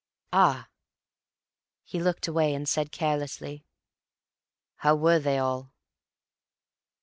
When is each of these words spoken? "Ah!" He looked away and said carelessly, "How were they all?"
"Ah!" 0.33 0.67
He 1.83 2.01
looked 2.01 2.27
away 2.27 2.55
and 2.55 2.67
said 2.67 2.91
carelessly, 2.91 3.67
"How 4.77 4.95
were 4.95 5.19
they 5.19 5.37
all?" 5.37 5.73